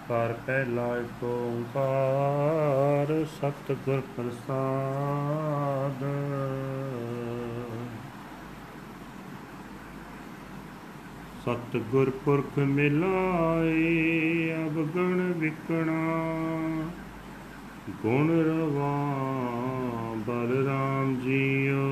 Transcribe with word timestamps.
ਪਰ 0.09 0.33
ਪਹਿਲਾ 0.47 0.97
ਏਕ 0.97 1.23
ਓੰਕਾਰ, 1.23 3.25
ਸਤਿਗੁਰ 3.25 4.01
ਪ੍ਰਸਾਦ। 4.17 6.03
ਸਤਿਗੁਰ 11.49 12.09
ਪੁਰਖ 12.09 12.59
ਮਿਲਾਏ 12.59 13.87
ਅਵਗਣ 14.53 15.33
ਵਿਕਣਾ। 15.37 16.23
ਗੁਣ 18.01 18.29
ਰਵਾ 18.29 19.15
ਬਲਰਾਮ 20.27 21.15
ਜੀਓ। 21.15 21.87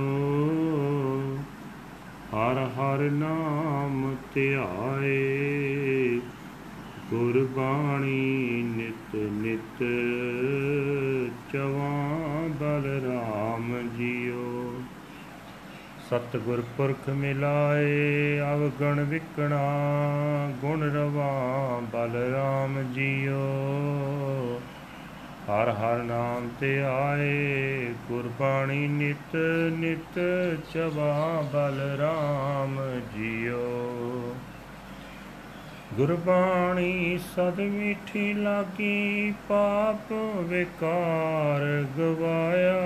ਹਰ 2.33 2.63
ਹਰ 2.65 3.11
ਨਾਮ 3.11 4.15
ਧਿਆਏ, 4.33 6.19
ਗੁਰਬਾਣੀ 7.09 8.63
ਨਿਤ 8.77 9.15
ਨਿਤ। 9.15 9.83
ਚਵਾ 11.53 12.47
ਬਲਰਾਮ 12.47 13.89
ਜੀਓ। 13.97 14.46
ਸਤਿਗੁਰ 16.09 16.63
ਪੁਰਖ 16.77 17.09
ਮਿਲਾਏ 17.09 18.39
ਅਵਗਣ 18.53 19.03
ਵਿਕਣਾ, 19.03 19.61
ਗੁਣ 20.61 20.83
ਰਵਾ, 20.91 21.81
ਬਲਰਾਮ 21.93 22.93
ਜੀਓ। 22.93 24.61
ਹਰ 25.49 25.69
ਹਰ 25.69 25.97
ਨਾਮ 25.97 26.49
ਤੇ 26.59 26.83
ਆਏ, 26.83 27.93
ਗੁਰਬਾਣੀ 28.07 28.87
ਨਿਤ 28.87 29.35
ਨਿਤ 29.77 30.19
ਚਵਾ, 30.73 31.41
ਬਲਰਾਮ 31.53 32.99
ਜੀਓ। 33.15 34.35
ਗੁਰਬਾਣੀ 35.93 37.19
ਸਦ 37.35 37.59
ਮਿੱਠੀ 37.59 38.33
ਲਾਗੀ, 38.33 39.33
ਪਾਪ 39.49 40.13
ਵਿਕਾਰ 40.35 41.85
ਗਵਾਇਆ। 41.97 42.81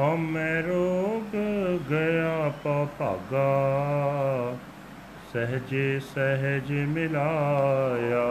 ਹਮੈ 0.00 0.62
ਰੋਗ 0.62 1.36
ਗਿਆ 1.90 2.52
ਪਾ 2.64 2.84
ਭਾਗਾ, 2.98 4.56
ਸਹਜੇ 5.32 6.00
ਸਹਜ 6.00 6.72
ਮਿਲਾਇਆ। 6.72 8.24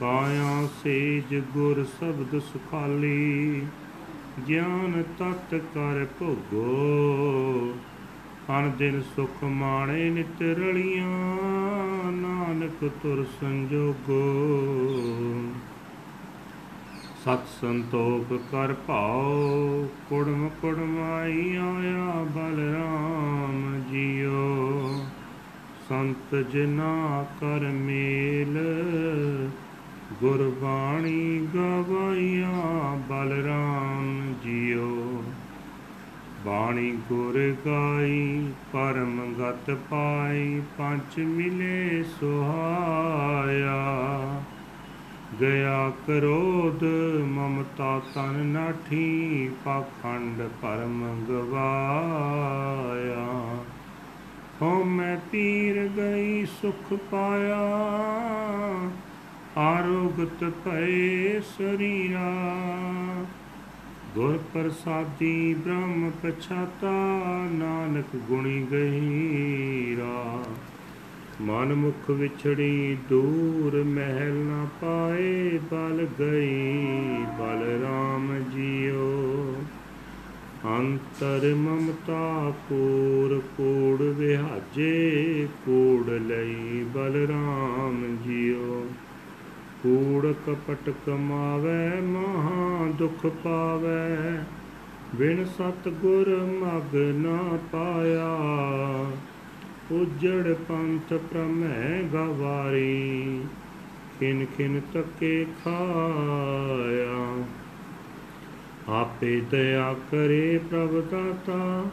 ਕਾਇਆ 0.00 0.68
ਸੇਜ 0.82 1.42
ਗੁਰ 1.54 1.84
ਸ਼ਬਦ 1.84 2.38
ਸੁਖਾਲੀ, 2.38 3.66
ਗਿਆਨ 4.48 5.02
ਤਤ 5.18 5.54
ਕਰ 5.74 6.06
ਭੋਗੋ। 6.18 7.74
ਅਨ 8.50 8.70
ਦਿਨ 8.78 9.02
ਸੁਖ 9.16 9.44
ਮਾਣੇ 9.44 10.10
ਨਿਤ 10.10 10.42
ਰਲੀਆਂ, 10.42 11.08
ਨਾਨਕ 12.12 12.90
ਤੁਰ 13.02 13.24
ਸੰਜੋਗੋ। 13.40 14.22
ਸਤ 17.24 17.46
ਸੰਤੋਖ 17.60 18.32
ਕਰ 18.52 18.74
ਭਾਉ, 18.86 19.88
ਕੁੜਮ 20.08 20.48
ਕੁੜਮਾਈ 20.48 21.56
ਆਇਆ 21.56 22.24
ਬਲਰਾਮ 22.24 23.82
ਜੀਓ। 23.90 24.94
ਸੰਤ 25.88 26.34
ਜਨਾ 26.34 27.26
ਕਰ 27.40 27.60
ਮੇਲ, 27.60 28.58
ਗੁਰਬਾਣੀ 30.20 31.48
ਗਵਾਈਆ 31.54 32.96
ਬਲਰਾਮ 33.08 34.34
ਜੀਓ। 34.44 35.24
ਬਾਣੀ 36.44 36.98
ਗੁਰ 37.08 37.54
ਗਾਈ, 37.66 38.52
ਪਰਮ 38.72 39.34
ਗਤ 39.38 39.70
ਪਾਈ, 39.90 40.62
ਪੰਜ 40.78 41.20
ਮਿਲੇ 41.20 42.04
ਸੁਹਾਇਆ। 42.20 43.78
ਗਿਆ 45.40 45.92
ਕਰੋਧ, 46.06 46.84
ਮਮਤਾ 47.22 48.02
ਤਨ 48.14 48.32
ਨਾਠੀ, 48.32 49.50
ਪਾਖੰਡ 49.64 50.48
ਪਰਮ 50.62 51.24
ਗਵਾਇਆ। 51.28 53.58
ਹੋ 54.62 54.84
ਮੈਂ 54.84 55.18
ਪੀਰ 55.32 55.90
ਗਈ, 55.96 56.46
ਸੁਖ 56.46 56.94
ਪਾਇਆ। 56.94 57.60
ਆਰੋਗਤ 59.56 60.52
ਭਏ 60.64 61.40
ਸਰੀਰਾ। 61.40 62.34
ਗੁਰ 64.14 64.40
ਪ੍ਰਸਾਦੀ 64.54 65.54
ਬ੍ਰਹਮ 65.54 66.10
ਪਛਾਤਾ, 66.22 67.16
ਨਾਨਕ 67.52 68.16
ਗੁਣੀ 68.16 68.66
ਗਹੀਰਾ 68.72 69.81
ਮਨ 71.42 71.74
ਮੁਖ 71.74 72.10
ਵਿਛੜੀ 72.10 72.96
ਦੂਰ 73.08 73.84
ਮਹਿਲ 73.84 74.34
ਨਾ 74.34 74.66
ਪਾਏ, 74.80 75.58
ਬਲ 75.70 76.06
ਗਈ, 76.18 76.86
ਬਲ 77.38 77.80
ਰਾਮ 77.82 78.38
ਜੀਓ। 78.54 79.56
ਅੰਤਰ 80.64 81.54
ਮਮਤਾ 81.54 82.52
ਕੋਰ 82.68 83.42
ਕੋੜ 83.56 84.02
ਵਿਹਾਜੇ, 84.02 85.48
ਕੋੜ 85.66 86.10
ਲਈ 86.10 86.84
ਬਲ 86.94 87.26
ਰਾਮ 87.28 88.16
ਜੀਓ। 88.24 88.86
ਕੂੜ 89.82 90.32
ਕਪਟ 90.46 90.92
ਕਮਾਵੇ, 91.06 92.00
ਮਹਾ 92.00 92.86
ਦੁਖ 92.98 93.26
ਪਾਵੇ। 93.26 94.38
ਬਿਨ 95.14 95.44
ਸਤ 95.44 95.88
ਗੁਰ 95.88 96.28
ਮਗ 96.44 96.96
ਨਾ 96.96 97.58
ਪਾਇਆ 97.72 98.38
ਉਜੜ 99.92 100.54
ਪੰਥ 100.68 101.14
ਪ੍ਰਮੈ 101.14 102.02
ਗਵਾਰੀ। 102.12 103.40
ਖਿਨ 104.20 104.46
ਖਿਨ 104.56 104.80
ਤੱਕੇ 104.94 105.46
ਖਾਇਆ। 105.64 107.44
ਆਪੇ 108.88 109.42
ਦਇਆ 109.50 109.94
ਕਰੇ 110.10 110.60
ਪ੍ਰਭ 110.70 111.02
ਦਾਤਾ, 111.10 111.84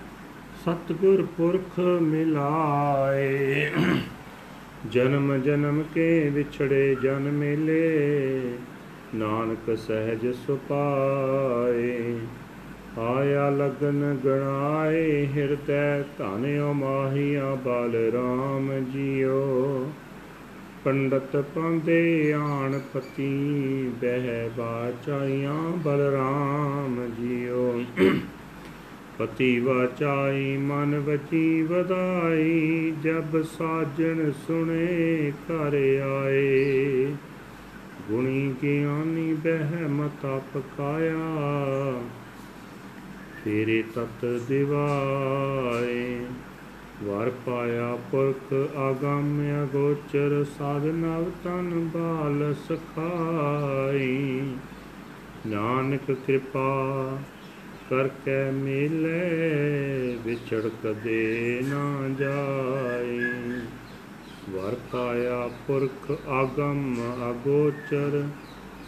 ਸਤਗੁਰ 0.66 1.26
ਪੁਰਖ 1.38 1.80
ਮਿਲਾਏ। 2.02 3.72
ਜਨਮ 4.92 5.42
ਜਨਮ 5.42 5.84
ਕੇ 5.94 6.30
ਵਿਛੜੇ 6.30 6.96
ਜਨ 7.04 7.20
ਮੇਲੇ, 7.20 8.42
ਨਾਨਕ 9.16 9.78
ਸਹਿਜ 9.78 10.36
ਸੁਪਾਏ। 10.36 12.18
ਆਇਆ 13.00 13.50
ਲਗਨ 13.50 14.18
ਗਣਾਏ 14.26 15.28
ਹਿਰਦੈ 15.28 16.02
ਧਨਿਓ 16.02 16.74
ਮਾਹੀਆ 16.74 17.56
ਬਲ 17.56 18.12
ਰਾਮ 18.14 18.86
ਜੀਓ। 18.94 19.92
ਪੰਡਤ 20.84 21.38
ਪਾਂਦੇ 21.56 22.34
ਆਣ 22.34 22.80
ਪਤੀ, 22.94 23.92
ਬਹਿ 24.02 24.50
ਬਾਚਾਈਆਂ 24.58 25.78
ਬਲ 25.78 26.00
ਰਾਮ 26.00 27.10
ਜੀਓ। 27.20 27.84
ਪਤੀ 29.18 29.60
ਵਾਚਾਈ 29.60 30.58
ਮਨ 30.58 31.00
ਵਚੀ 31.00 31.62
ਵਧਾਈ, 31.62 32.94
ਜਬ 33.04 33.42
ਸਾਜਣ 33.42 34.32
ਸੁਣੇ 34.32 35.32
ਘਰ 35.32 35.74
ਆਏ। 36.24 37.06
ਗੁਣੀ 38.10 38.56
ਗਿਆਨੀ 38.64 39.34
ਬਹਿ 39.34 39.88
ਮਤਾ 39.88 40.42
ਪਕਾਇਆ 40.54 41.94
ਤੇਰੇ 43.50 43.84
ਤਤ 43.96 44.26
ਦਿਵਾਏ। 44.26 46.26
ਵਰ 47.04 47.32
ਪਾਇਆ 47.46 47.98
ਪੁਰਖ 48.12 48.76
ਆਗਮ 48.76 49.64
ਅਗੋਚਰ, 49.64 50.46
ਸਾਧ 50.58 50.86
ਨਵ 50.86 51.32
ਤਨ 51.44 51.90
ਬਾਲ 51.94 52.54
ਸਖਾਈ। 52.54 54.42
ਨਾਨਕ 55.48 56.12
ਕਿਰਪਾ 56.12 57.18
ਕਰ 57.90 58.08
ਕੇ 58.08 58.52
ਮਿਲੇ, 58.52 60.18
ਵਿਛੜ 60.26 60.70
ਕਦੇ 60.84 61.62
ਨਾ 61.66 62.10
ਜਾਏ। 62.20 63.20
ਵਰ 64.50 64.76
ਪਾਇਆ 64.92 65.50
ਪੁਰਖ 65.68 66.28
ਆਗਮ 66.28 66.96
ਅਗੋਚਰ, 67.32 68.28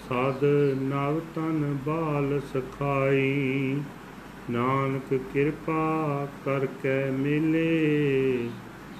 ਸਾਧ 0.10 0.44
ਨਵ 0.82 1.20
ਤਨ 1.20 1.78
ਬਾਲ 1.86 2.42
ਸਖਾਈ। 2.54 3.82
ਨਾਨਕ 4.50 5.20
ਕਿਰਪਾ 5.34 6.28
ਕਰ 6.46 6.66
ਕੇ 6.66 7.12
ਮਿਲੇ, 7.12 8.50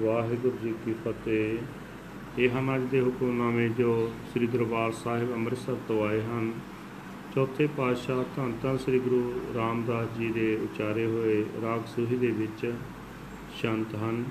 ਵਾਹਿਗੁਰੂ 0.00 0.59
ਜੀ 0.62 0.75
ਕੀ 0.85 0.93
ਫਤਿਹ। 0.93 1.59
ਇਹ 2.38 2.50
ਹਨ 2.50 2.76
ਅੱਜ 2.76 2.82
ਦੇ 2.82 3.00
ਹੁਕਮਨਾਮੇ 3.00 3.69
ਜੋ 3.69 4.12
ਸ੍ਰੀ 4.32 4.47
ਦਰਬਾਰ 4.47 4.93
ਸਾਹਿਬ 4.93 5.32
ਅੰਮ੍ਰਿਤਸਰ 5.32 5.76
ਤੋਂ 5.88 6.06
ਆਏ 6.06 6.23
ਹਨ, 6.23 6.53
ਚੌਥੇ 7.35 7.69
ਪਾਤਸ਼ਾਹ 7.76 8.25
ਧੰਨ 8.37 8.53
ਧੰਨ 8.62 8.79
ਸ੍ਰੀ 8.79 8.99
ਗੁਰੂ 8.99 9.41
ਰਾਮਦਾਸ 9.56 10.19
ਜੀ 10.19 10.32
ਦੇ 10.32 10.56
ਉਚਾਰੇ 10.56 11.06
ਹੋਏ 11.06 11.44
ਰਾਗ 11.62 11.81
ਸੂਹੀ 11.97 12.17
ਦੇ 12.17 12.26
ਵਿੱਚ 12.26 12.73
ਸ਼ੰਤ 13.55 13.94
ਹਨ। 13.94 14.25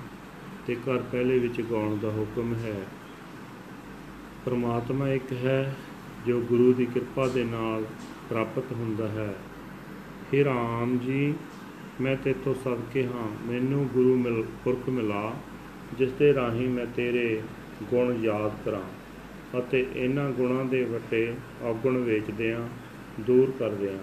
ਤੇ 0.66 0.74
ਘਰ 0.74 0.98
ਪਹਿਲੇ 1.12 1.38
ਵਿੱਚ 1.38 1.60
ਗਾਉਣ 1.60 1.96
ਦਾ 1.96 2.08
ਹੁਕਮ 2.08 2.54
ਹੈ। 2.54 2.86
ਪਰਮਾਤਮਾ 4.44 5.08
ਇੱਕ 5.08 5.32
ਹੈ 5.32 5.74
ਜੋ 6.26 6.40
ਗੁਰੂ 6.40 6.72
ਦੀ 6.72 6.86
ਕਿਰਪਾ 6.86 7.28
ਦੇ 7.28 7.44
ਨਾਲ 7.44 7.84
ਪ੍ਰਾਪਤ 8.28 8.72
ਹੁੰਦਾ 8.72 9.08
ਹੈ। 9.08 9.34
हे 10.34 10.44
ਰਾਮ 10.44 10.98
ਜੀ, 10.98 11.34
ਮੈਂ 12.00 12.16
ਤੇਤੋਂ 12.16 12.54
ਸਦਕੇ 12.54 13.04
ਹਾਂ। 13.04 13.50
ਮੈਨੂੰ 13.52 13.86
ਗੁਰੂ 13.86 14.16
ਮਿਲ, 14.16 14.44
ਪੁਰਖ 14.64 14.88
ਮਿਲਾ, 14.88 15.34
ਜਿਸ 15.98 16.12
ਦੇ 16.12 16.34
ਰਾਹੀਂ 16.34 16.68
ਮੈਂ 16.68 16.86
ਤੇਰੇ 16.86 17.42
ਗੁਣ 17.90 18.22
ਯਾਦ 18.22 18.52
ਕਰਾਂ 18.64 19.58
ਅਤੇ 19.58 19.86
ਇਹਨਾਂ 19.96 20.30
ਗੁਣਾਂ 20.30 20.64
ਦੇ 20.64 20.84
ਵਟੇ 20.84 21.34
ਔਗਣ 21.62 21.96
ਵੇਚਦਿਆਂ 21.96 22.68
ਦੂਰ 23.20 23.52
ਕਰਦਿਆਂ 23.58 23.98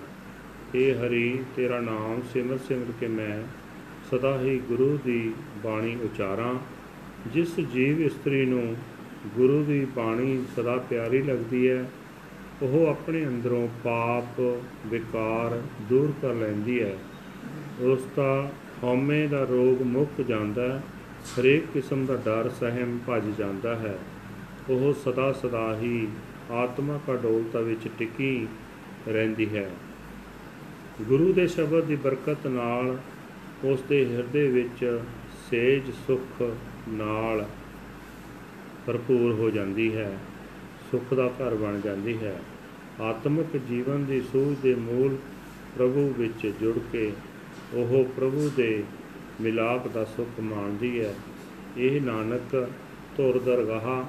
हे 0.76 0.98
ਹਰੀ, 1.00 1.44
ਤੇਰਾ 1.56 1.80
ਨਾਮ 1.80 2.22
ਸਿਮਰ 2.34 2.58
ਸਿਮਰ 2.58 2.86
ਕੇ 3.00 3.08
ਮੈਂ 3.08 3.59
ਸਦਾ 4.12 4.40
ਹੀ 4.40 4.60
ਗੁਰੂ 4.60 5.00
ਦੀ 5.06 5.34
ਬਾਣੀ 5.64 5.96
ਉਚਾਰਾਂ। 5.96 6.56
ਜਿਸ 7.34 7.60
ਜੀਵ 7.60 8.02
ਇਸਤਰੀ 8.02 8.46
ਨੂੰ 8.46 8.76
ਗੁਰੂ 9.36 9.64
ਦੀ 9.64 9.86
ਬਾਣੀ 9.86 10.46
ਸਦਾ 10.56 10.76
ਪਿਆਰੀ 10.76 11.22
ਲੱਗਦੀ 11.22 11.70
ਹੈ, 11.70 11.90
ਉਹ 12.62 12.88
ਆਪਣੇ 12.88 13.28
ਅੰਦਰੋਂ 13.28 13.68
ਪਾਪ, 13.84 14.40
ਵਿਕਾਰ 14.88 15.62
ਦੂਰ 15.90 16.14
ਕਰ 16.22 16.34
ਲੈਂਦੀ 16.34 16.84
ਹੈ। 16.84 16.98
ਉਸ 17.80 18.08
ਦਾ 18.16 18.52
ਹਉਮੈ 18.84 19.28
ਦਾ 19.28 19.44
ਰੋਗ 19.44 19.82
ਮੁੱਕ 19.82 20.22
ਜਾਂਦਾ 20.22 20.64
ਹੈ, 20.64 20.84
ਹਰੇਕ 21.40 21.64
ਕਿਸਮ 21.74 22.06
ਦਾ 22.06 22.16
ਡਰ 22.16 22.50
ਸਹਿਮ 22.50 23.00
ਭੱਜ 23.08 23.24
ਜਾਂਦਾ 23.38 23.76
ਹੈ। 23.76 24.00
ਉਹ 24.70 24.94
ਸਦਾ 24.94 25.32
ਸਦਾ 25.32 25.78
ਹੀ 25.78 26.08
ਆਤਮਾ 26.52 27.00
ਅਡੋਲਤਾ 27.14 27.60
ਵਿੱਚ 27.60 27.88
ਟਿਕੀ 28.00 28.48
ਰਹਿੰਦੀ 29.08 29.58
ਹੈ। 29.58 29.72
ਗੁਰੂ 31.02 31.34
ਦੇ 31.34 31.48
ਸ਼ਬਦ 31.48 31.84
ਦੀ 31.84 31.96
ਬਰਕਤ 31.96 32.48
ਨਾਲ 32.48 32.98
ਉਸ 33.64 33.82
ਦੇ 33.82 34.06
ਹਿਰਦੇ 34.06 34.48
ਵਿੱਚ 34.48 35.00
ਸੇਜ 35.50 35.90
ਸੁਖ 36.08 36.42
ਨਾਲ 36.90 37.46
ਭਰਪੂਰ 38.86 39.34
ਹੋ 39.34 39.50
ਜਾਂਦੀ 39.50 39.96
ਹੈ, 39.96 40.12
ਸੁਖ 40.92 41.14
ਦਾ 41.14 41.28
ਘਰ 41.28 41.56
ਬਣ 41.56 41.80
ਜਾਂਦੀ 41.80 42.18
ਹੈ। 42.18 42.36
ਆਤਮਿਕ 43.02 43.58
ਜੀਵਨ 43.70 44.06
ਦੀ 44.06 44.22
ਸੂਝ 44.22 44.56
ਦੇ 44.64 44.74
ਮੂਲ 44.76 45.18
ਪ੍ਰਭੂ 45.76 46.14
ਵਿੱਚ 46.18 46.46
ਜੁੜ 46.62 46.78
ਕੇ 46.92 47.12
ਉਹ 47.74 48.04
ਪ੍ਰਭੂ 48.16 48.50
ਦੇ 48.58 48.84
ਮਿਲਾਪ 49.42 49.88
ਦਾ 49.88 50.06
ਸੁਖ 50.06 50.40
ਮਾਣਦੀ 50.40 51.00
ਹੈ। 51.00 51.14
ਇਹ 51.78 52.00
ਨਾਨਕ 52.02 52.56
ਧੁਰ 53.18 53.40
ਦਰਗਾਹ 53.40 54.04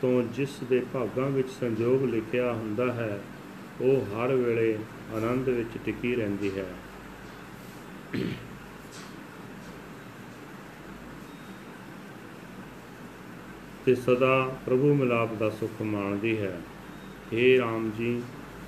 ਤੋਂ 0.00 0.22
ਜਿਸ 0.34 0.58
ਦੇ 0.70 0.80
ਭਾਗਾਂ 0.92 1.28
ਵਿੱਚ 1.30 1.48
ਸੰਜੋਗ 1.50 2.04
ਲਿਖਿਆ 2.04 2.52
ਹੁੰਦਾ 2.52 2.92
ਹੈ, 2.92 3.18
ਉਹ 3.80 4.06
ਹਰ 4.14 4.34
ਵੇਲੇ 4.34 4.76
ਆਨੰਦ 5.14 5.48
ਵਿੱਚ 5.48 5.78
ਟਿਕੀ 5.84 6.14
ਰਹਿੰਦੀ 6.14 6.50
ਹੈ। 6.58 6.66
ਤੇ 13.86 13.94
ਸਦਾ 13.94 14.56
ਪ੍ਰਭੂ 14.66 14.94
ਮਿਲਾਪ 14.94 15.34
ਦਾ 15.34 15.50
ਸੁਖ 15.50 15.82
ਮਾਣਦੀ 15.82 16.38
ਹੈ। 16.38 16.58
हे 17.32 17.58
ਰਾਮ 17.58 17.90
ਜੀ, 17.98 18.22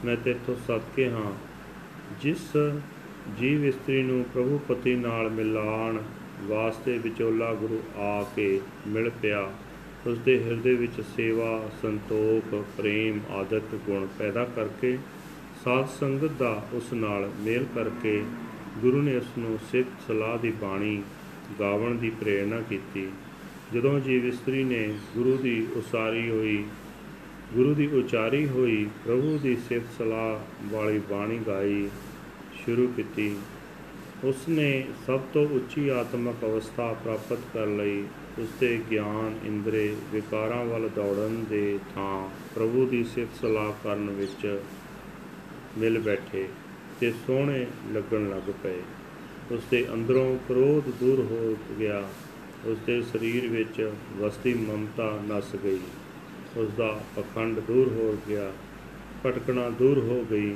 ਮੈਂ 0.04 0.16
ਤੇਥੋਂ 0.16 0.54
ਸਦਕੇ 0.68 1.08
ਹਾਂ 1.10 1.32
ਜਿਸ 2.20 2.56
ਜੀਵ 3.40 3.64
ਇਸਤਰੀ 3.64 4.02
ਨੂੰ 4.02 4.24
ਪ੍ਰਭੂ 4.34 4.60
ਪਤੀ 4.68 4.94
ਨਾਲ 4.96 5.30
ਮਿਲਾਣ 5.30 5.98
ਵਾਸਤੇ 6.42 6.98
ਵਿਚੋਲਾ 6.98 7.54
ਗੁਰੂ 7.54 7.80
ਆ 7.98 8.22
ਕੇ 8.36 8.60
ਮਿਲ 8.86 9.10
ਪਿਆ 9.22 9.52
ਉਸ 10.06 10.18
ਦੇ 10.18 10.44
ਹਿਰਦੇ 10.44 10.74
ਵਿੱਚ 10.74 11.00
ਸੇਵਾ, 11.16 11.70
ਸੰਤੋਖ, 11.82 12.54
ਪ੍ਰੇਮ, 12.76 13.20
ਆਦਤ 13.30 13.74
ਗੁਣ 13.74 14.06
ਪੈਦਾ 14.18 14.44
ਕਰਕੇ 14.44 14.98
ਸਾਧ 15.64 15.88
ਸੰਗਤ 16.00 16.32
ਦਾ 16.38 16.66
ਉਸ 16.72 16.92
ਨਾਲ 16.92 17.30
ਮੇਲ 17.40 17.66
ਕਰਕੇ 17.74 18.22
ਗੁਰੂ 18.78 19.02
ਨੇ 19.02 19.16
ਉਸ 19.16 19.38
ਨੂੰ 19.38 19.58
ਸਿੱਖ 19.70 19.88
ਸਲਾਹ 20.08 20.38
ਦੀ 20.38 20.50
ਬਾਣੀ 20.50 21.02
ਗਾਵਣ 21.60 21.94
ਦੀ 21.94 22.10
ਪ੍ਰੇਰਣਾ 22.10 22.60
ਕੀਤੀ। 22.60 23.08
ਜਦੋਂ 23.74 24.00
ਜੀਵ 24.00 24.26
ਇਸਤਰੀ 24.26 24.64
ਨੇ 24.64 24.98
ਗੁਰੂ 25.14 25.36
ਦੀ 25.36 25.66
ਉਸਾਰੀ 25.76 26.30
ਹੋਈ, 26.30 26.64
ਗੁਰੂ 27.54 27.74
ਦੀ 27.74 27.86
ਉਚਾਰੀ 27.86 28.48
ਹੋਈ, 28.48 28.84
ਪ੍ਰਭੂ 29.04 29.38
ਦੀ 29.42 29.56
ਸਿਫਤ 29.68 29.98
ਸਲਾਹ 29.98 30.38
ਵਾਲੀ 30.74 30.98
ਬਾਣੀ 30.98 31.38
ਗਾਈ, 31.46 31.88
ਸ਼ੁਰੂ 32.64 32.86
ਕੀਤੀ। 32.96 33.36
ਉਸ 34.24 34.48
ਨੇ 34.48 34.84
ਸਭ 35.06 35.20
ਤੋਂ 35.34 35.48
ਉੱਚੀ 35.48 35.88
ਆਤਮਿਕ 35.88 36.44
ਅਵਸਥਾ 36.44 36.92
ਪ੍ਰਾਪਤ 36.92 37.38
ਕਰ 37.54 37.66
ਲਈ 37.66 38.04
ਉਸ 38.38 38.48
ਦੇ 38.60 38.80
ਗਿਆਨ, 38.90 39.38
ਇੰਦਰੇ 39.46 39.96
ਵਿਕਾਰਾਂ 40.12 40.64
ਵੱਲ 40.64 40.88
ਦੌੜਨ 40.88 41.44
ਦੇ 41.44 41.78
ਥਾਂ 41.94 42.28
ਪ੍ਰਭੂ 42.54 42.86
ਦੀ 42.86 43.04
ਸਿਫਤ 43.04 43.40
ਸਲਾਹ 43.40 43.72
ਕਰਨ 43.84 44.10
ਵਿੱਚ 44.10 44.60
ਮਿਲ 45.78 45.98
ਬੈਠੇ 45.98 46.48
ਤੇ 47.00 47.12
ਸੋਹਣੇ 47.26 47.66
ਲੱਗਣ 47.92 48.28
ਲੱਗ 48.30 48.50
ਪਏ। 48.62 48.80
ਉਸ 49.50 49.60
ਦੇ 49.70 49.86
ਅੰਦਰੋਂ 49.92 50.36
ਕ੍ਰੋਧ 50.36 50.90
ਦੂਰ 51.00 51.18
ਹੋ 51.20 51.56
ਗਿਆ। 51.78 52.08
ਉਸ 52.64 52.78
ਦੇ 52.86 53.02
ਸਰੀਰ 53.02 53.48
ਵਿੱਚ 53.48 53.90
ਵਸਤੀ 54.16 54.54
ਮਮਤਾ 54.54 55.20
ਨਸ 55.28 55.56
ਗਈ। 55.64 55.78
ਉਸ 56.56 56.68
ਦਾ 56.68 57.00
ਪਖੰਡ 57.16 57.60
ਦੂਰ 57.60 57.88
ਹੋ 57.88 58.18
ਗਿਆ, 58.28 58.52
ਭਟਕਣਾ 59.26 59.70
ਦੂਰ 59.70 59.98
ਹੋ 59.98 60.26
ਗਈ। 60.30 60.54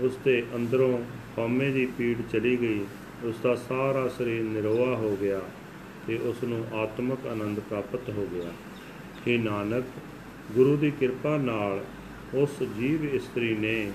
ਉਸ 0.00 0.18
ਦੇ 0.24 0.46
ਅੰਦਰੋਂ 0.54 1.04
ਹਉਮੈ 1.38 1.70
ਦੀ 1.70 1.86
ਪੀੜ 1.86 2.16
ਚਲੀ 2.32 2.56
ਗਈ। 2.56 2.84
ਉਸ 3.24 3.34
ਦਾ 3.42 3.54
ਸਾਰਾ 3.54 4.08
ਸਰੀਰ 4.08 4.42
ਨਿਰੋਆ 4.42 4.96
ਹੋ 4.96 5.18
ਗਿਆ 5.20 5.40
ਤੇ 6.06 6.16
ਉਸ 6.16 6.44
ਨੂੰ 6.44 6.66
ਆਤਮਿਕ 6.72 7.26
ਆਨੰਦ 7.26 7.60
ਪ੍ਰਾਪਤ 7.60 8.10
ਹੋ 8.10 8.28
ਗਿਆ। 8.32 8.52
हे 9.28 9.42
ਨਾਨਕ, 9.42 9.84
ਗੁਰੂ 10.52 10.76
ਦੀ 10.76 10.90
ਕਿਰਪਾ 10.90 11.36
ਨਾਲ 11.36 11.84
ਉਸ 12.34 12.62
ਜੀਵ 12.62 13.04
ਇਸਤਰੀ 13.04 13.56
ਨੇ 13.56 13.92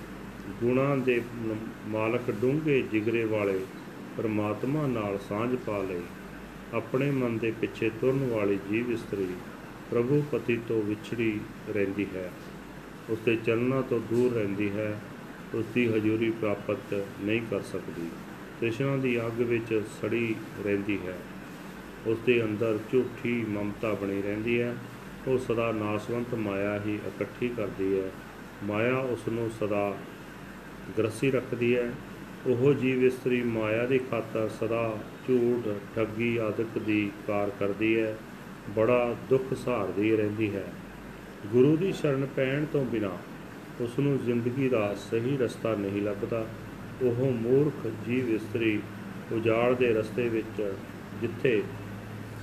ਗੁਣਾਂ 0.63 0.97
ਦੇ 0.97 1.21
ਮ- 1.35 1.55
ਮਾਲਕ 1.87 2.31
ਡੂੰਘੇ 2.31 2.81
ਜਿਗਰੇ 2.81 3.23
ਵਾਲੇ 3.23 3.59
ਪਰਮਾਤਮਾ 4.17 4.87
ਨਾਲ 4.87 5.19
ਸਾਂਝ 5.29 5.55
ਪਾ 5.55 5.77
ਲਈ। 5.77 6.01
ਆਪਣੇ 6.73 7.11
ਮਨ 7.11 7.37
ਦੇ 7.37 7.53
ਪਿੱਛੇ 7.61 7.89
ਤੁਰਨ 7.89 8.27
ਵਾਲੀ 8.27 8.59
ਜੀਵ 8.71 8.91
ਇਸਤਰੀ 8.91 9.27
ਪ੍ਰਭੂ 9.91 10.23
ਪਤੀ 10.31 10.59
ਤੋਂ 10.67 10.83
ਵਿਛੜੀ 10.83 11.39
ਰਹਿੰਦੀ 11.69 12.07
ਹੈ। 12.15 12.31
ਉਸ 13.09 13.19
ਦੇ 13.25 13.35
ਚਰਨਾਂ 13.35 13.81
ਤੋਂ 13.81 13.99
ਦੂਰ 13.99 14.31
ਰਹਿੰਦੀ 14.31 14.71
ਹੈ। 14.71 15.01
ਉਸ 15.53 15.65
ਦੀ 15.75 15.87
ਹਜ਼ੂਰੀ 15.87 16.29
ਪ੍ਰਾਪਤ 16.29 17.05
ਨਹੀਂ 17.21 17.41
ਕਰ 17.51 17.61
ਸਕਦੀ। 17.61 18.09
ਤ੍ਰਿਸ਼ਨਾ 18.59 18.97
ਦੀ 18.97 19.21
ਅੱਗ 19.21 19.41
ਵਿੱਚ 19.41 19.81
ਸੜੀ 20.01 20.35
ਰਹਿੰਦੀ 20.65 20.99
ਹੈ। 21.07 21.17
ਉਸ 22.07 22.17
ਦੇ 22.25 22.43
ਅੰਦਰ 22.43 22.79
ਝੂਠੀ 22.91 23.45
ਮਮਤਾ 23.49 23.93
ਬਣੀ 23.93 24.21
ਰਹਿੰਦੀ 24.21 24.61
ਹੈ। 24.61 24.75
ਉਹ 25.27 25.37
ਸਦਾ 25.37 25.71
ਨਾਸਵੰਤ 25.71 26.35
ਮਾਇਆ 26.35 26.81
ਹੀ 26.85 26.99
ਇਕੱਠੀ 27.07 27.49
ਕਰਦੀ 27.49 27.99
ਹੈ। 27.99 28.11
ਮਾਇਆ 28.63 28.97
ਉਸ 28.97 29.19
ਨੂੰ 29.29 29.51
ਸਦਾ 29.59 29.97
ਗ੍ਰਸੀ 30.97 31.31
ਰੱਖਦੀ 31.31 31.75
ਹੈ। 31.75 31.93
ਉਹ 32.47 32.73
ਜੀਵ 32.73 33.05
ਇਸਤਰੀ 33.05 33.43
ਮਾਇਆ 33.43 33.85
ਦੀ 33.85 33.97
ਖਾਤਰ 33.97 34.49
ਸਦਾ 34.49 34.99
ਝੂਠ, 35.29 35.67
ਠੱਗੀ, 35.95 36.37
ਆਦਿਕ 36.37 36.79
ਦੀ 36.79 37.11
ਕਾਰ 37.27 37.51
ਕਰਦੀ 37.59 37.99
ਹੈ, 37.99 38.17
ਬੜਾ 38.75 39.15
ਦੁੱਖ 39.29 39.53
ਸਹਾਰਦੀ 39.53 40.15
ਰਹਿੰਦੀ 40.15 40.55
ਹੈ। 40.55 40.63
ਗੁਰੂ 41.51 41.77
ਦੀ 41.77 41.91
ਸ਼ਰਨ 41.93 42.27
ਪੈਣ 42.35 42.65
ਤੋਂ 42.65 42.85
ਬਿਨਾ 42.85 43.17
ਉਸ 43.81 43.99
ਨੂੰ 43.99 44.19
ਜ਼ਿੰਦਗੀ 44.25 44.69
ਦਾ 44.69 44.95
ਸਹੀ 45.11 45.37
ਰਸਤਾ 45.37 45.75
ਨਹੀਂ 45.75 46.01
ਲੱਭਦਾ। 46.01 46.47
ਉਹ 47.01 47.31
ਮੂਰਖ, 47.31 47.87
ਜੀਵ 48.07 48.29
ਇਸਤਰੀ 48.29 48.79
ਉਜਾੜ 49.31 49.75
ਦੇ 49.75 49.93
ਰਸਤੇ 49.93 50.29
ਵਿੱਚ 50.29 50.73
ਜਿੱਥੇ 51.21 51.63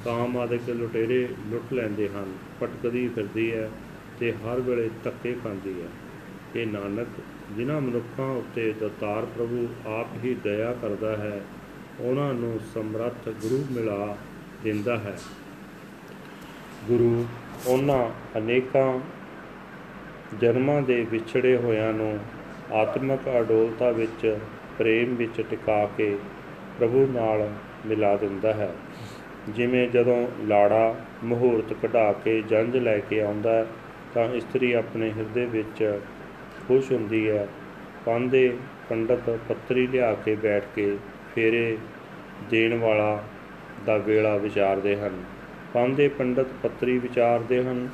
ਕਾਮ 0.05 0.37
ਆਦਿਕ 0.37 0.71
ਲੁਟੇਰੇ 0.71 1.28
ਲੁੱਟ 1.50 1.73
ਲੈਂਦੇ 1.73 2.09
ਹਨ, 2.09 2.33
ਭਟਕਦੀ 2.62 3.09
ਫਿਰਦੀ 3.09 3.52
ਹੈ 3.52 3.71
ਤੇ 4.21 4.33
ਹਰ 4.33 4.61
ਵੇਲੇ 4.61 4.90
ਧੱਕੇ 5.05 5.37
ਖਾਂਦੀ 5.43 5.83
ਹੈ। 5.83 5.88
ਇਹ 6.57 6.66
ਨਾਨਕ, 6.66 7.09
ਜਿਨ੍ਹਾਂ 7.57 7.81
ਮਨੁੱਖਾਂ 7.81 8.26
ਉੱਤੇ 8.26 8.75
ਦਤਾਰ 8.81 9.25
ਪ੍ਰਭੂ 9.25 9.69
ਆਪ 9.87 10.25
ਹੀ 10.25 10.37
ਦਇਆ 10.45 10.73
ਕਰਦਾ 10.83 11.16
ਹੈ 11.16 11.43
ਉਹਨਾਂ 12.00 12.35
ਨੂੰ 12.35 12.61
ਸਮਰੱਥ 12.75 13.29
ਗੁਰੂ 13.29 13.65
ਮਿਲਾ 13.71 14.17
ਦਿੰਦਾ 14.65 14.99
ਹੈ। 14.99 15.19
ਗੁਰੂ 16.88 17.26
ਉਹਨਾਂ 17.67 18.09
ਅਨੇਕਾਂ 18.38 19.00
ਜਨਮਾਂ 20.41 20.83
ਦੇ 20.83 21.07
ਵਿਛੜੇ 21.11 21.57
ਹੋਇਆਂ 21.57 21.93
ਨੂੰ 21.93 22.19
ਆਤਮਿਕ 22.73 23.21
ਅਡੋਲਤਾ 23.41 23.91
ਵਿੱਚ 23.91 24.38
ਪ੍ਰੇਮ 24.79 25.17
ਵਿੱਚ 25.17 25.41
ਟਿਕਾ 25.50 25.87
ਕੇ 25.97 26.19
ਪ੍ਰਭੂ 26.79 27.07
ਨਾਲ 27.07 27.50
ਮਿਲਾ 27.87 28.17
ਦਿੰਦਾ 28.17 28.55
ਹੈ। 28.55 28.75
ਜਿਵੇਂ 29.49 29.88
ਜਦੋਂ 29.88 30.29
ਲਾੜਾ 30.45 30.95
ਮਹੂਰਤ 31.25 31.73
ਕਢਾ 31.73 32.12
ਕੇ 32.12 32.43
ਜੰਝ 32.43 32.76
ਲੈ 32.76 32.99
ਕੇ 32.99 33.23
ਆਉਂਦਾ 33.23 33.55
ਹੈ, 33.55 33.67
ਤਾਂ 34.15 34.25
ਇਸਤਰੀ 34.25 34.73
ਆਪਣੇ 34.73 35.11
ਹਿਰਦੇ 35.11 35.47
ਵਿੱਚ 35.47 36.00
ਖੁਸ਼ 36.69 36.93
ਹੁੰਦੀ 36.93 37.31
ਹੈ। 37.31 37.49
ਪਾਂਦੇ 38.07 38.57
ਪੰਡਤ 38.88 39.38
ਪੱਤਰੀ 39.49 39.87
ਲਿਆ 39.87 40.15
ਕੇ 40.15 40.35
ਬੈਠ 40.35 40.65
ਕੇ 40.76 40.97
ਫੇਰੇ 41.37 41.78
ਦੇਣ 42.50 42.78
ਵਾਲਾ 42.78 43.23
ਦਾ 43.87 43.97
ਵੇਲਾ 43.97 44.37
ਵਿਚਾਰਦੇ 44.37 44.97
ਹਨ। 44.97 45.23
ਪਾਂਦੇ 45.75 46.09
ਪੰਡਤ 46.09 46.47
ਪੱਤਰੀ 46.62 46.99
ਵਿਚਾਰਦੇ 46.99 47.64
ਹਨ, 47.64 47.88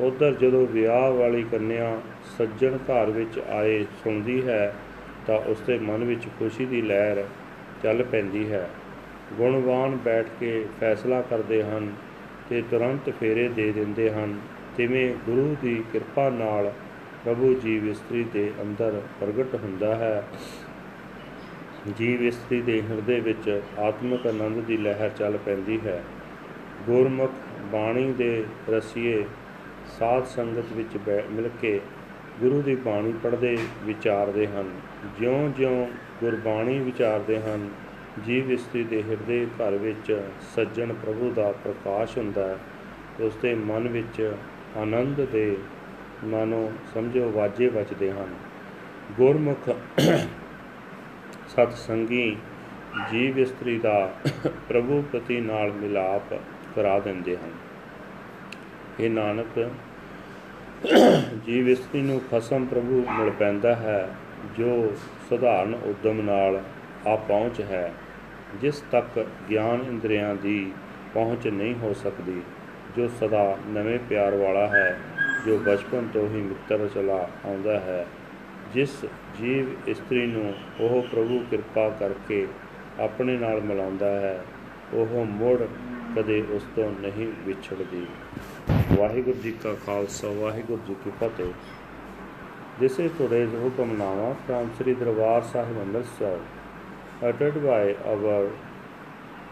ਉਧਰ 0.00 0.34
ਜਦੋਂ 0.34 0.66
ਵਿਆਹ 0.66 1.10
ਵਾਲੀ 1.12 1.42
ਕੰਨਿਆ 1.42 2.00
ਸੱਜਣ 2.38 2.76
ਘਰ 2.76 3.10
ਵਿੱਚ 3.10 3.38
ਆਏ 3.38 3.84
ਸੁਣਦੀ 3.84 4.46
ਹੈ, 4.48 4.74
ਤਾਂ 5.26 5.38
ਉਸ 5.38 5.60
ਦੇ 5.60 5.78
ਮਨ 5.78 6.04
ਵਿੱਚ 6.04 6.26
ਖੁਸ਼ੀ 6.38 6.66
ਦੀ 6.66 6.82
ਲਹਿਰ 6.82 7.24
ਚੱਲ 7.82 8.02
ਪੈਂਦੀ 8.02 8.52
ਹੈ। 8.52 8.70
ਗੁਣਵਾਨ 9.36 9.96
ਬੈਠ 9.96 10.26
ਕੇ 10.40 10.66
ਫੈਸਲਾ 10.80 11.22
ਕਰਦੇ 11.22 11.62
ਹਨ 11.62 11.92
ਤੇ 12.50 12.62
ਤੁਰੰਤ 12.70 13.10
ਫੇਰੇ 13.20 13.48
ਦੇ 13.48 13.72
ਦਿੰਦੇ 13.72 14.10
ਹਨ। 14.10 14.38
ਤਿਵੇਂ 14.76 15.14
ਗੁਰੂ 15.26 15.56
ਦੀ 15.62 15.84
ਕਿਰਪਾ 15.92 16.30
ਨਾਲ 16.30 16.72
ਪ੍ਰਭੂ 17.24 17.54
ਜੀਵ 17.54 17.88
ਇਸਤਰੀ 17.88 18.24
ਦੇ 18.32 18.50
ਅੰਦਰ 18.62 19.00
ਪ੍ਰਗਟ 19.20 19.54
ਹੁੰਦਾ 19.54 19.94
ਹੈ। 19.94 20.24
ਜੀਵ 21.96 22.22
ਇਸਤਰੀ 22.22 22.62
ਦੇ 22.62 22.82
ਹਿਰਦੇ 22.90 23.20
ਵਿੱਚ 23.20 23.62
ਆਤਮਿਕ 23.78 24.26
ਆਨੰਦ 24.26 24.56
ਦੀ 24.56 24.76
ਲਹਿਰ 24.76 25.10
ਚੱਲ 25.10 25.36
ਪੈਂਦੀ 25.36 25.80
ਹੈ। 25.86 26.04
ਗੁਰਮੁਖ 26.86 27.32
ਬਾਣੀ 27.72 28.12
ਦੇ 28.12 28.44
ਰਸੀਏ 28.68 29.24
ਸਾਧ 29.98 30.24
ਸੰਗਤ 30.24 30.64
ਵਿੱਚ 30.72 30.98
ਮਿਲ 31.30 31.50
ਕੇ 31.60 31.80
ਗੁਰੂ 32.40 32.62
ਦੀ 32.62 32.74
ਬਾਣੀ 32.74 33.12
ਪੜ੍ਹਦੇ 33.22 33.58
ਵਿਚਾਰਦੇ 33.84 34.46
ਹਨ। 34.46 34.70
ਜਿਉਂ-ਜਿਉਂ 35.18 35.86
ਗੁਰਬਾਣੀ 36.20 36.78
ਵਿਚਾਰਦੇ 36.78 37.40
ਹਨ, 37.40 37.68
ਜੀਵ 38.26 38.52
ਇਸਤਰੀ 38.52 38.84
ਦੇ 38.84 39.02
ਹਿਰਦੇ 39.02 39.46
ਘਰ 39.46 39.76
ਵਿੱਚ 39.76 40.22
ਸੱਜਣ 40.56 40.92
ਪ੍ਰਭੂ 40.92 41.32
ਦਾ 41.36 41.52
ਪ੍ਰਕਾਸ਼ 41.52 42.18
ਹੁੰਦਾ 42.18 42.48
ਹੈ। 42.48 42.58
ਉਸ 43.20 43.36
ਦੇ 43.42 43.54
ਮਨ 43.54 43.88
ਵਿੱਚ 43.88 44.32
ਆਨੰਦ 44.76 45.20
ਦੇ 45.20 45.56
ਮਾਨੋ 46.24 46.72
ਸਮਝੋ 46.94 47.30
ਵਾਜੇ 47.30 47.68
ਵੱਜਦੇ 47.68 48.12
ਹਨ। 48.12 48.34
ਗੁਰਮੁਖ 49.16 49.70
ਸਤ 51.58 51.72
ਸੰਗੀ 51.72 52.36
ਜੀਵ 53.10 53.38
ਇਸਤਰੀ 53.38 53.78
ਦਾ 53.78 54.10
ਪ੍ਰਭੂ 54.68 55.00
ਪ੍ਰਤੀ 55.12 55.40
ਨਾਲ 55.40 55.72
ਮਿਲਾਪ 55.72 56.34
ਕਰਾ 56.76 56.98
ਦਿੰਦੇ 56.98 57.36
ਹਨ। 57.36 57.50
ਇਹ 59.00 59.10
ਨਾਨਕ, 59.10 59.58
ਜੀਵ 61.46 61.68
ਇਸਤਰੀ 61.68 62.02
ਨੂੰ 62.02 62.20
ਖਸਮ 62.30 62.66
ਪ੍ਰਭੂ 62.66 63.04
ਮਿਲ 63.10 63.30
ਪੈਂਦਾ 63.30 63.74
ਹੈ, 63.74 64.08
ਜੋ 64.58 64.92
ਸਧਾਰਨ 65.30 65.74
ਉਦਮ 65.74 66.20
ਨਾਲ 66.20 66.60
ਆ 67.06 67.16
ਪਹੁੰਚ 67.16 67.60
ਹੈ, 67.60 67.92
ਜਿਸ 68.60 68.82
ਤੱਕ 68.92 69.24
ਗਿਆਨ 69.50 69.84
ਇੰਦਰੀਆਂ 69.88 70.34
ਦੀ 70.34 70.72
ਪਹੁੰਚ 71.14 71.46
ਨਹੀਂ 71.48 71.74
ਹੋ 71.74 71.92
ਸਕਦੀ, 71.94 72.40
ਜੋ 72.96 73.08
ਸਦਾ 73.20 73.56
ਨਵੇਂ 73.68 73.98
ਪਿਆਰ 73.98 74.36
ਵਾਲਾ 74.36 74.66
ਹੈ, 74.66 74.98
ਜੋ 75.46 75.58
ਬਚਪਨ 75.58 76.08
ਤੋਂ 76.12 76.28
ਹੀ 76.28 76.42
ਮਿੱਤਰ 76.42 76.88
ਚਲਾ 76.94 77.18
ਆਉਂਦਾ 77.44 77.78
ਹੈ, 77.80 78.04
ਜਿਸ 78.74 79.04
ਜੀਵ 79.40 79.88
ਇਸਤਰੀ 79.88 80.26
ਨੂੰ 80.26 80.52
ਉਹ 80.80 81.02
ਪ੍ਰਭੂ 81.10 81.38
ਕਿਰਪਾ 81.50 81.88
ਕਰਕੇ 82.00 82.46
ਆਪਣੇ 83.00 83.36
ਨਾਲ 83.38 83.60
ਮਿਲਾਉਂਦਾ 83.60 84.10
ਹੈ 84.20 84.38
ਉਹ 84.94 85.24
ਮੁੜ 85.24 85.58
ਕਦੇ 86.16 86.40
ਉਸ 86.54 86.62
ਤੋਂ 86.76 86.90
ਨਹੀਂ 87.00 87.26
ਵਿਛੜਦੀ 87.46 88.06
ਵਾਹਿਗੁਰੂ 88.98 89.42
ਜੀ 89.42 89.52
ਕਾ 89.62 89.74
ਖਾਲਸਾ 89.86 90.28
ਵਾਹਿਗੁਰੂ 90.40 90.80
ਜੀ 90.86 90.94
ਕੀ 91.04 91.10
ਫਤਿਹ 91.20 91.52
This 92.80 92.96
is 93.00 93.10
today's 93.10 93.50
Hukamnama 93.50 94.26
from 94.46 94.68
Sri 94.76 94.94
Darbar 94.94 95.42
Sahib 95.44 95.78
Amritsar, 95.78 96.38
uttered 97.20 97.56
by 97.56 97.94
our 98.06 98.52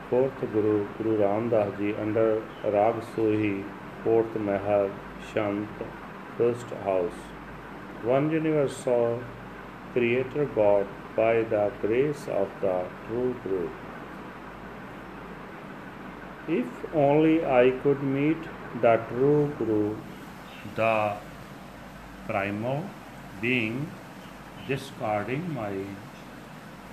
fourth 0.08 0.44
Guru, 0.52 0.86
Guru 0.96 1.16
Ram 1.16 1.48
Das 1.48 1.72
Ji, 1.76 1.92
under 1.96 2.40
Rag 2.64 3.00
Sohi, 3.08 3.64
fourth 4.04 4.36
Mahal, 4.40 4.90
Shant, 5.24 5.82
first 6.38 6.70
house. 6.84 7.18
One 8.04 8.30
universal 8.30 9.18
Creator 9.96 10.44
God 10.54 10.86
by 11.16 11.42
the 11.50 11.72
grace 11.80 12.28
of 12.28 12.50
the 12.60 12.84
true 13.06 13.34
Guru. 13.42 13.70
If 16.46 16.66
only 16.94 17.46
I 17.46 17.70
could 17.82 18.02
meet 18.02 18.36
the 18.82 18.96
true 19.08 19.54
Guru, 19.58 19.96
the 20.74 21.16
primal 22.26 22.84
being, 23.40 23.90
discarding 24.68 25.54
my 25.54 25.72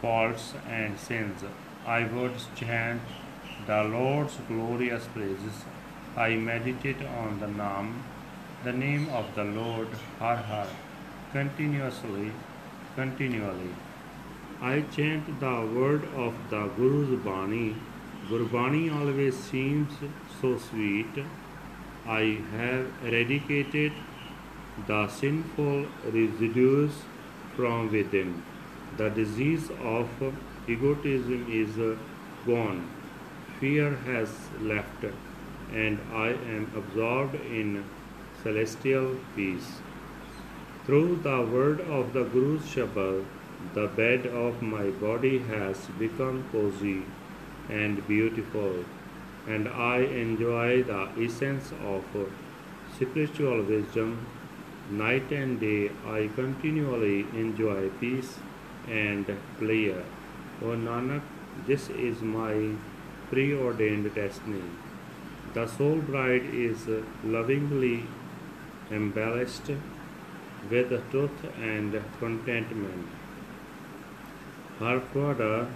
faults 0.02 0.54
and 0.70 0.98
sins, 0.98 1.44
I 1.86 2.06
would 2.06 2.40
chant 2.56 3.02
the 3.68 3.84
Lord's 3.84 4.38
glorious 4.48 5.08
praises. 5.08 5.66
I 6.16 6.38
meditate 6.38 7.04
on 7.20 7.42
the 7.42 7.48
Naam, 7.48 7.94
the 8.64 8.72
name 8.72 9.10
of 9.10 9.36
the 9.36 9.44
Lord, 9.44 9.90
Har 10.20 10.38
Har, 10.38 10.68
continuously, 11.34 12.32
continually. 12.96 13.74
I 14.62 14.82
chant 14.96 15.40
the 15.40 15.68
word 15.76 16.04
of 16.16 16.34
the 16.50 16.68
Guru's 16.78 17.20
Bani. 17.24 17.76
Gurbani 18.30 18.94
always 18.96 19.36
seems 19.36 19.94
so 20.42 20.58
sweet. 20.58 21.26
I 22.06 22.40
have 22.52 22.88
eradicated 23.04 23.92
the 24.88 25.08
sinful 25.08 25.86
residues 26.12 26.92
from 27.56 27.92
within. 27.92 28.44
The 28.98 29.10
disease 29.10 29.70
of 29.82 30.10
egotism 30.68 31.48
is 31.52 31.98
gone. 32.46 32.88
Fear 33.60 33.96
has 34.06 34.30
left, 34.62 35.06
and 35.74 36.00
I 36.14 36.30
am 36.30 36.72
absorbed 36.76 37.36
in 37.36 37.84
celestial 38.44 39.18
peace. 39.36 39.80
Through 40.86 41.22
the 41.24 41.42
word 41.42 41.80
of 41.80 42.12
the 42.12 42.26
Guru's 42.26 42.64
Shabad, 42.64 43.24
the 43.74 43.88
bed 43.88 44.26
of 44.28 44.62
my 44.62 44.90
body 45.04 45.40
has 45.40 45.78
become 45.98 46.44
cozy 46.52 47.04
and 47.70 48.06
beautiful, 48.06 48.84
and 49.48 49.70
I 49.70 50.00
enjoy 50.00 50.84
the 50.84 51.08
essence 51.18 51.72
of 51.82 52.04
spiritual 52.98 53.64
wisdom. 53.64 54.26
Night 54.92 55.32
and 55.32 55.58
day 55.62 55.92
I 56.06 56.30
continually 56.36 57.22
enjoy 57.34 57.88
peace 58.02 58.40
and 58.90 59.26
pleasure. 59.60 60.04
O 60.62 60.76
Nanak, 60.76 61.22
this 61.66 61.90
is 61.92 62.22
my 62.22 62.76
preordained 63.32 64.14
destiny. 64.14 64.68
The 65.54 65.66
soul 65.68 66.00
bride 66.12 66.54
is 66.68 66.88
lovingly 67.24 68.06
embellished 68.92 69.72
with 70.70 70.90
truth 71.12 71.46
and 71.62 72.02
contentment. 72.20 73.08
Her 74.80 75.00
father, 75.00 75.68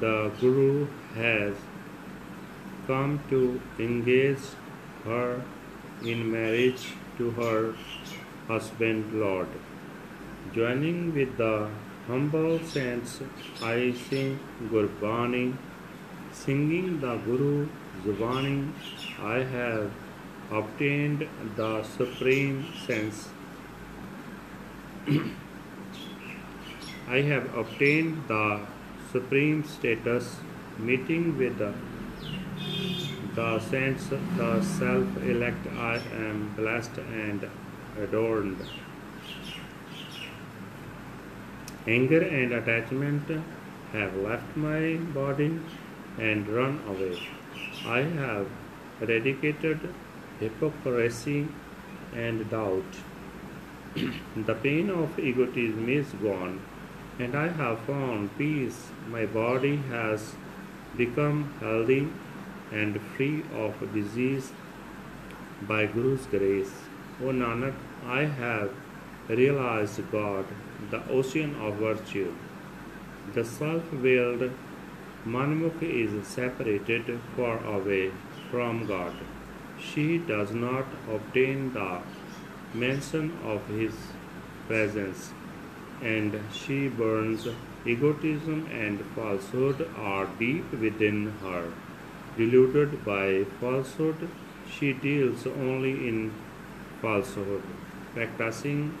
the 0.00 0.30
Guru, 0.40 0.86
has 1.14 1.54
come 2.86 3.20
to 3.30 3.60
engage 3.78 4.38
her 5.04 5.42
in 6.02 6.30
marriage 6.32 6.88
to 7.18 7.30
her 7.32 7.74
husband 8.46 9.12
Lord. 9.20 9.48
Joining 10.54 11.14
with 11.14 11.36
the 11.36 11.68
humble 12.06 12.58
saints, 12.60 13.20
I 13.62 13.94
sing 14.08 14.38
Gurbani. 14.70 15.56
Singing 16.32 17.00
the 17.00 17.16
Guru 17.16 17.68
Zubani, 18.04 18.72
I 19.22 19.38
have 19.42 19.90
obtained 20.50 21.26
the 21.56 21.82
supreme 21.82 22.64
sense. 22.86 23.28
I 27.08 27.22
have 27.22 27.56
obtained 27.56 28.24
the 28.28 28.60
supreme 29.10 29.64
status, 29.64 30.36
meeting 30.78 31.38
with 31.38 31.56
the, 31.56 31.72
the 33.34 33.58
saints, 33.58 34.08
the 34.08 34.62
self 34.62 35.16
elect. 35.22 35.66
I 35.68 35.96
am 36.12 36.52
blessed 36.56 36.98
and 36.98 37.48
adorned. 37.98 38.58
Anger 41.86 42.20
and 42.22 42.52
attachment 42.52 43.30
have 43.92 44.14
left 44.16 44.56
my 44.56 44.96
body 45.14 45.58
and 46.18 46.46
run 46.48 46.82
away. 46.86 47.18
I 47.86 48.00
have 48.00 48.46
eradicated 49.00 49.80
hypocrisy 50.38 51.48
and 52.14 52.50
doubt. 52.50 52.98
the 54.36 54.54
pain 54.54 54.90
of 54.90 55.18
egotism 55.18 55.88
is 55.88 56.12
gone, 56.22 56.60
and 57.18 57.34
I 57.34 57.48
have 57.48 57.80
found 57.80 58.36
peace. 58.38 58.88
My 59.08 59.26
body 59.26 59.76
has 59.90 60.34
become 60.96 61.52
healthy 61.60 62.08
and 62.70 63.00
free 63.16 63.44
of 63.54 63.92
disease 63.94 64.52
by 65.62 65.86
Guru's 65.86 66.26
grace. 66.26 66.72
O 67.20 67.26
Nanak, 67.26 67.74
I 68.06 68.24
have 68.24 68.70
realized 69.28 70.00
God, 70.12 70.46
the 70.90 71.02
ocean 71.08 71.54
of 71.60 71.74
virtue. 71.76 72.34
The 73.34 73.44
self 73.44 73.92
willed 73.92 74.50
Manmukh 75.26 75.82
is 75.82 76.26
separated 76.26 77.20
far 77.36 77.58
away 77.64 78.12
from 78.50 78.86
God. 78.86 79.12
She 79.78 80.18
does 80.18 80.52
not 80.52 80.86
obtain 81.10 81.72
the 81.72 82.00
mention 82.74 83.36
of 83.44 83.66
His 83.68 83.94
presence, 84.66 85.32
and 86.02 86.40
she 86.52 86.88
burns. 86.88 87.48
Egotism 87.86 88.68
and 88.72 89.00
falsehood 89.14 89.88
are 89.96 90.26
deep 90.38 90.70
within 90.72 91.32
her. 91.42 91.72
Deluded 92.36 93.04
by 93.04 93.44
falsehood, 93.60 94.28
she 94.70 94.92
deals 94.92 95.46
only 95.46 95.92
in 96.08 96.32
falsehood. 97.00 97.62
Practicing 98.14 98.98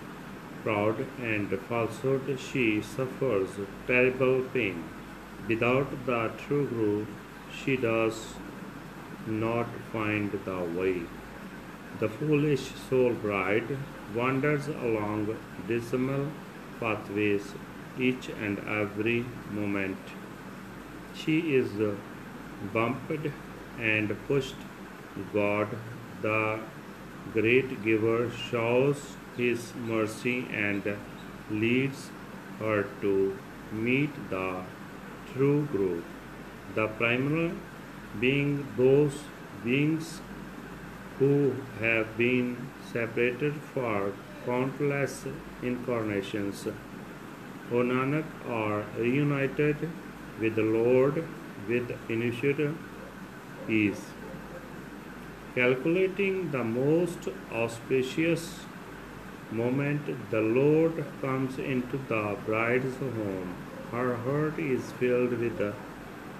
proud 0.62 1.04
and 1.20 1.50
falsehood, 1.68 2.38
she 2.38 2.80
suffers 2.80 3.50
terrible 3.86 4.42
pain. 4.54 4.84
Without 5.48 6.06
the 6.06 6.30
true 6.38 6.66
Guru, 6.66 7.06
she 7.52 7.76
does 7.76 8.34
not 9.26 9.66
find 9.92 10.32
the 10.44 10.58
way. 10.78 11.02
The 12.00 12.08
foolish 12.08 12.70
soul 12.88 13.12
bride 13.12 13.76
wanders 14.14 14.68
along 14.68 15.36
dismal 15.66 16.28
pathways 16.80 17.54
each 17.98 18.28
and 18.28 18.58
every 18.60 19.24
moment. 19.50 19.98
She 21.14 21.54
is 21.56 21.70
bumped 22.72 23.26
and 23.80 24.16
pushed. 24.28 24.54
God, 25.32 25.68
the 26.22 26.60
great 27.32 27.82
giver, 27.82 28.30
shows 28.30 29.16
his 29.36 29.74
mercy 29.74 30.46
and 30.52 30.84
leads 31.50 32.10
her 32.60 32.86
to 33.00 33.36
meet 33.72 34.10
the 34.30 34.62
true 35.32 35.66
group. 35.72 36.04
The 36.76 36.86
primal 36.86 37.50
being 38.20 38.66
those 38.76 39.24
beings 39.64 40.20
who 41.18 41.54
have 41.80 42.16
been 42.16 42.56
separated 42.92 43.54
for 43.74 44.12
countless 44.44 45.24
incarnations. 45.62 46.66
O 47.70 47.82
Nanak 47.90 48.24
are 48.48 48.84
reunited 48.96 49.88
with 50.40 50.54
the 50.54 50.62
Lord 50.62 51.24
with 51.68 51.90
initiative 52.08 52.76
ease. 53.68 54.06
Calculating 55.54 56.50
the 56.52 56.62
most 56.62 57.28
auspicious 57.52 58.60
moment, 59.50 60.30
the 60.30 60.40
Lord 60.40 61.04
comes 61.20 61.58
into 61.58 61.98
the 62.08 62.36
bride's 62.46 62.96
home. 62.98 63.54
Her 63.90 64.16
heart 64.16 64.58
is 64.58 64.92
filled 64.92 65.32
with 65.32 65.74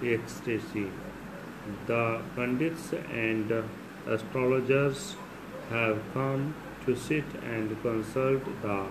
ecstasy. 0.02 0.90
The 1.86 2.20
pundits 2.36 2.92
and 3.12 3.52
astrologers 4.08 5.16
have 5.70 5.98
come 6.14 6.54
to 6.86 6.96
sit 6.96 7.24
and 7.42 7.80
consult 7.82 8.42
the 8.62 8.86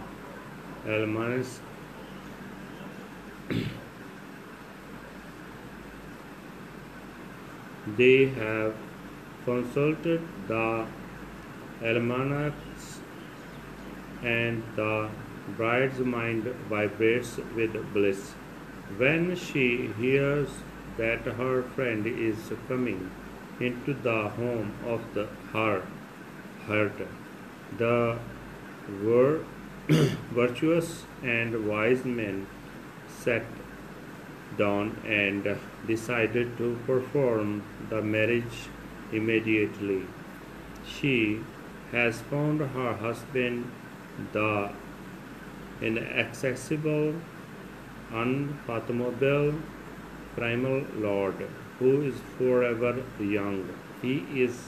almanacs. 0.86 1.60
They 7.96 8.26
have 8.26 8.76
consulted 9.46 10.22
the 10.48 10.86
almanacs, 11.82 13.00
and 14.22 14.62
the 14.76 15.10
bride's 15.56 16.00
mind 16.00 16.44
vibrates 16.70 17.38
with 17.56 17.78
bliss. 17.94 18.34
When 18.98 19.38
she 19.38 19.94
hears 19.98 20.50
that 20.98 21.22
her 21.22 21.64
friend 21.64 22.06
is 22.06 22.52
coming 22.68 23.10
into 23.60 23.94
the 23.94 24.30
home 24.30 24.74
of 24.86 25.02
the 25.14 25.28
her 25.54 25.82
heart, 26.66 27.08
the 27.78 28.18
vir- 28.88 29.46
virtuous 30.32 31.06
and 31.24 31.68
wise 31.68 32.04
men 32.06 32.46
sat 33.08 33.44
down 34.58 34.96
and 35.06 35.58
decided 35.86 36.58
to 36.58 36.78
perform 36.86 37.64
the 37.90 38.02
marriage 38.02 38.68
immediately. 39.12 40.04
She 40.86 41.42
has 41.92 42.22
found 42.22 42.60
her 42.60 42.94
husband, 42.94 43.72
the 44.34 44.72
inaccessible, 45.82 47.16
unfathomable, 48.12 49.54
primal 50.37 50.85
Lord, 50.97 51.47
who 51.79 52.03
is 52.03 52.21
forever 52.39 53.03
young. 53.19 53.69
He 54.03 54.25
is 54.45 54.59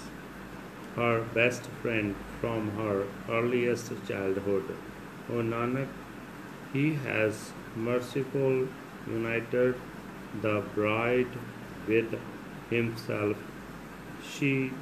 her 0.96 1.22
best 1.34 1.66
friend 1.82 2.14
from 2.40 2.70
her 2.76 3.04
earliest 3.28 3.92
childhood. 4.08 4.76
O 5.30 5.42
Nanak, 5.52 5.88
he 6.72 6.94
has 7.06 7.52
merciful 7.76 8.68
united 9.06 9.74
the 10.42 10.62
bride 10.74 11.34
with 11.88 12.14
himself. 12.70 13.36
She 14.22 14.72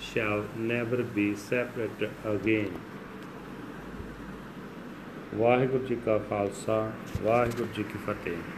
shall 0.00 0.44
never 0.56 1.02
be 1.20 1.28
separate 1.46 2.10
again. 2.24 2.74
Waheguru 5.38 5.86
ji 5.86 5.96
ਕਾ 6.04 6.18
ਖਾਲਸਾ 6.28 6.76
ਵਾਹਿਗੁਰੂ 7.22 7.68
ਜੀ 7.76 7.82
ਕੀ 7.82 7.98
ਫਤਿਹ 8.06 8.57